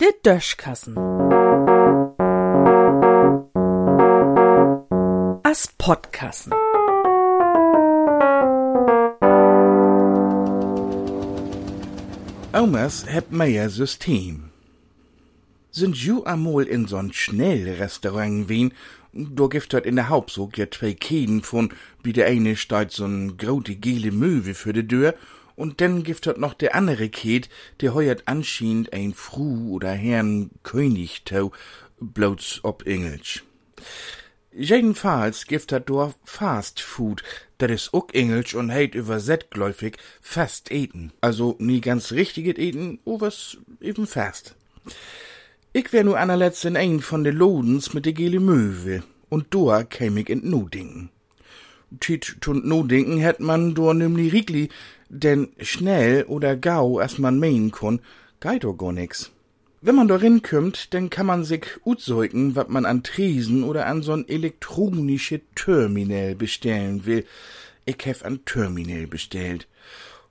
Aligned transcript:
Der 0.00 0.12
Döschkassen. 0.24 0.96
As 5.42 5.68
Podkassen. 5.78 6.52
Omas 12.52 13.06
heb 13.06 13.30
mehr 13.30 13.70
System. 13.70 14.50
Sind 15.70 15.96
ju 15.96 16.24
amol 16.24 16.64
in 16.64 16.86
so'n 16.86 17.12
Schnellrestaurant 17.12 18.48
wien, 18.48 18.72
do 19.12 19.48
gift 19.48 19.72
dort 19.72 19.86
in 19.86 19.94
der 19.96 20.08
Hauptsog 20.08 20.58
ja 20.58 20.68
zwei 20.68 20.94
Käden 20.94 21.42
von, 21.42 21.72
wie 22.02 22.12
der 22.12 22.26
eine 22.26 22.56
steht 22.56 22.90
so'n 22.90 23.36
grote 23.36 23.76
gele 23.76 24.10
Möwe 24.10 24.54
für 24.54 24.72
de 24.72 24.82
Dür, 24.82 25.14
und 25.60 25.80
dann 25.80 26.02
gift 26.02 26.26
dort 26.26 26.38
noch 26.38 26.54
der 26.54 26.74
andere 26.74 27.08
Käd, 27.10 27.48
der 27.80 27.94
heuert 27.94 28.22
anscheinend 28.24 28.92
ein 28.92 29.12
Fru 29.12 29.74
oder 29.74 29.92
Herrn 29.92 30.50
König 30.62 31.22
tau, 31.24 31.52
bloß 32.00 32.60
ob 32.62 32.86
Engelsch. 32.86 33.44
Jedenfalls 34.52 35.46
gibt 35.46 35.70
dat 35.70 35.88
do 35.88 36.12
Fast 36.24 36.80
Food, 36.80 37.22
dat 37.58 37.70
is 37.70 37.92
ook 37.92 38.14
Engelsch 38.14 38.54
und 38.54 38.72
heit 38.72 38.94
überset 38.94 39.50
gläufig 39.50 39.96
fast 40.20 40.72
eten. 40.72 41.12
Also 41.20 41.54
nie 41.58 41.80
ganz 41.80 42.10
richtiges 42.10 42.58
eten, 42.58 42.98
o 43.04 43.20
was 43.20 43.58
eben 43.80 44.06
fast. 44.06 44.56
Ich 45.72 45.92
wär 45.92 46.02
nur 46.02 46.18
anerletzt 46.18 46.64
in 46.64 46.76
ein 46.76 47.00
von 47.00 47.22
de 47.22 47.32
Lodens 47.32 47.94
mit 47.94 48.06
de 48.06 48.12
gele 48.12 48.40
Möwe, 48.40 49.04
und 49.28 49.54
doa 49.54 49.84
käm 49.84 50.16
ich 50.16 50.28
in 50.28 50.50
Nodingen. 50.50 51.10
Tit 52.00 52.46
und 52.48 52.66
Nodingen 52.66 53.18
hätt 53.18 53.40
man 53.40 53.74
do 53.74 53.92
nämlich 53.92 54.32
rigli, 54.32 54.68
denn 55.10 55.48
schnell 55.60 56.24
oder 56.24 56.56
gau, 56.56 56.98
as 56.98 57.18
man 57.18 57.38
meinen 57.38 57.70
kun, 57.70 58.00
geit 58.40 58.64
do 58.64 58.74
gar 58.74 58.92
nix. 58.92 59.30
Wenn 59.82 59.94
man 59.94 60.08
darin 60.08 60.42
kümmt, 60.42 60.92
dann 60.94 61.10
kann 61.10 61.26
man 61.26 61.42
sich 61.44 61.64
utsäugen, 61.84 62.54
wat 62.54 62.68
man 62.68 62.84
an 62.84 63.02
Tresen 63.02 63.64
oder 63.64 63.86
an 63.86 64.02
so'n 64.02 64.28
elektronische 64.28 65.40
Terminal 65.54 66.34
bestellen 66.34 67.06
will. 67.06 67.24
Ich 67.86 68.04
hef 68.04 68.24
an 68.24 68.44
Terminal 68.44 69.06
bestellt. 69.06 69.66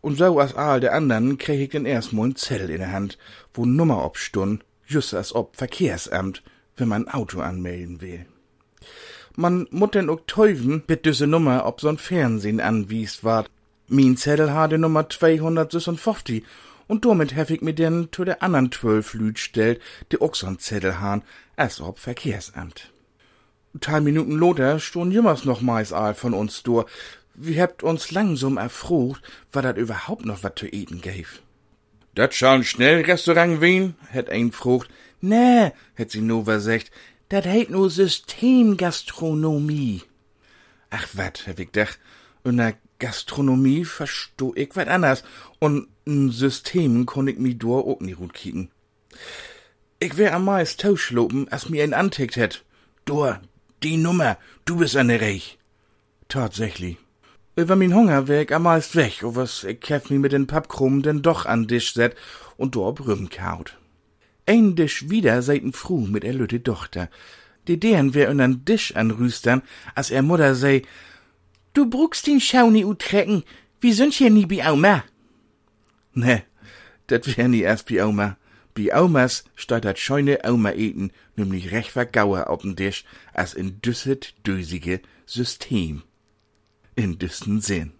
Und 0.00 0.16
so 0.16 0.38
as 0.40 0.54
all 0.54 0.80
der 0.80 0.94
andern 0.94 1.38
krieg 1.38 1.60
ich 1.60 1.70
dann 1.70 1.86
erstmal 1.86 2.28
ein 2.28 2.36
Zell 2.36 2.70
in 2.70 2.78
der 2.78 2.92
Hand, 2.92 3.18
wo 3.52 3.64
Nummer 3.64 4.04
obstund, 4.04 4.64
just 4.86 5.12
as 5.12 5.34
ob 5.34 5.56
Verkehrsamt, 5.56 6.42
wenn 6.76 6.88
man 6.88 7.08
Auto 7.08 7.40
anmelden 7.40 8.00
will. 8.00 8.26
Man 9.36 9.66
mut 9.70 9.94
denn 9.94 10.08
ook 10.08 10.26
teufen, 10.26 10.82
mit 10.86 11.04
düsse 11.04 11.26
Nummer 11.26 11.66
ob 11.66 11.80
so'n 11.80 11.98
Fernsehen 11.98 12.60
anwiest 12.60 13.24
ward. 13.24 13.50
Min 13.92 14.16
Zettel 14.16 14.54
ha 14.54 14.68
de 14.68 14.78
Nummer 14.78 15.10
256 15.10 16.42
und 16.88 17.04
damit 17.04 17.36
hef 17.36 17.50
ich 17.50 17.60
mir 17.60 17.74
denn 17.74 18.08
zu 18.10 18.24
der 18.24 18.42
andern 18.42 18.72
zwölf 18.72 19.12
Lüd 19.12 19.38
stellt, 19.38 19.82
die 20.10 20.18
auch 20.18 20.34
so'n 20.34 20.58
Zettel 20.58 21.00
han, 21.00 21.22
als 21.56 21.82
ob 21.82 21.98
Verkehrsamt. 21.98 22.90
Teil 23.80 24.00
Minuten 24.00 24.32
loter 24.32 24.80
stund 24.80 25.12
jümmers 25.12 25.44
noch 25.44 25.60
meist 25.60 25.92
all 25.92 26.14
von 26.14 26.32
uns 26.32 26.62
durch. 26.62 26.90
Wir 27.34 27.60
habt 27.60 27.82
uns 27.82 28.10
langsam 28.10 28.56
erfroht, 28.56 29.20
war 29.52 29.60
dat 29.60 29.76
überhaupt 29.76 30.24
noch 30.24 30.42
wat 30.42 30.58
zu 30.58 30.66
eten 30.66 31.02
gäf. 31.02 31.42
Dat 32.14 32.32
schall 32.32 32.64
schnell 32.64 33.02
Restaurant 33.02 33.60
wien? 33.60 33.94
hätt 34.08 34.30
ein 34.30 34.52
frucht. 34.52 34.88
Nee, 35.20 35.72
hätt 35.96 36.12
sie 36.12 36.22
nur 36.22 36.46
versagt, 36.46 36.90
dat 37.28 37.44
heit 37.44 37.68
nur 37.68 37.90
Systemgastronomie. 37.90 40.00
Ach 40.88 41.08
wat, 41.12 41.46
hab 41.46 41.58
ich 41.58 41.72
dach, 42.42 42.50
unter 42.50 42.74
Gastronomie 42.98 43.84
verstoh 43.84 44.54
ich 44.54 44.76
wat 44.76 44.88
anders, 44.88 45.24
und 45.58 45.88
n 46.06 46.30
System 46.30 47.06
konn 47.06 47.28
ich 47.28 47.38
mi 47.38 47.54
dor 47.54 47.86
ook 47.86 48.00
nie 48.00 48.14
gut 48.14 48.34
kicken. 48.34 48.70
Ich 49.98 50.16
wär 50.16 50.34
am 50.34 50.44
meist 50.44 50.80
tauschlopen, 50.80 51.48
as 51.50 51.68
mir 51.68 51.84
ein 51.84 51.94
antickt 51.94 52.36
hätt. 52.36 52.64
Dor, 53.04 53.40
die 53.82 53.96
Nummer, 53.96 54.36
du 54.64 54.76
bist 54.76 54.96
eine 54.96 55.20
Reich. 55.20 55.58
Tatsächlich. 56.28 56.96
Über 57.54 57.76
min 57.76 57.94
Hunger 57.94 58.28
wär 58.28 58.42
ich 58.42 58.54
am 58.54 58.62
meist 58.62 58.96
weg, 58.96 59.22
o 59.22 59.34
was 59.34 59.64
ich 59.64 59.88
hef 59.88 60.10
mi 60.10 60.18
mit 60.18 60.32
den 60.32 60.46
Pappkrumm 60.46 61.02
denn 61.02 61.22
doch 61.22 61.46
an 61.46 61.68
Tisch 61.68 61.94
set 61.94 62.16
und 62.56 62.74
dor 62.74 62.94
Brüm 62.94 63.28
kaut. 63.28 63.78
Ein 64.46 64.74
Tisch 64.74 65.10
wieder 65.10 65.40
seit'n 65.42 65.72
Fru 65.72 66.06
mit 66.06 66.24
er 66.24 66.32
lütte 66.32 66.62
Tochter. 66.62 67.08
Die 67.68 67.78
deren 67.78 68.14
wär 68.14 68.30
unnern 68.30 68.64
Tisch 68.64 68.96
anrüstern, 68.96 69.62
as 69.94 70.10
er 70.10 70.22
Mutter 70.22 70.54
sei, 70.54 70.82
du 71.72 71.88
bruckst 71.88 72.26
den 72.26 72.40
Schauni 72.40 72.84
utrecken, 72.84 73.44
wie 73.80 73.92
sind 73.92 74.14
hier 74.14 74.30
nie 74.30 74.46
bi 74.46 74.62
Oma? 74.62 75.04
Ne, 76.14 76.42
dat 77.06 77.36
wär 77.36 77.48
nie 77.48 77.62
erst 77.62 77.86
bi 77.86 78.00
Oma. 78.00 78.36
Bi 78.74 78.90
Omas 78.92 79.44
steht 79.54 79.84
dat 79.84 79.98
scheune 79.98 80.38
Oma 80.44 80.72
eten, 80.72 81.10
nämlich 81.36 81.72
recht 81.72 81.90
vergauer 81.90 82.48
auf'n 82.48 82.74
Tisch, 82.76 83.04
as 83.34 83.54
in 83.54 83.80
düsset 83.82 84.34
dösige 84.46 85.00
System. 85.26 86.02
In 86.94 87.18
düssen 87.18 87.60
Sinn. 87.60 87.92